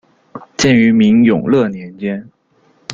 [0.57, 2.27] 建于明永乐年间。